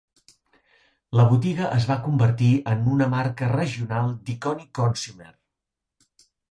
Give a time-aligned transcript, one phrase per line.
[1.19, 5.35] La botiga es va convertir en una marca regional d'Iconic Consumer.